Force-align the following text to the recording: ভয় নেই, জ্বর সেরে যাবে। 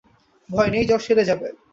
ভয় 0.49 0.69
নেই, 0.73 0.85
জ্বর 0.89 1.01
সেরে 1.05 1.23
যাবে। 1.29 1.47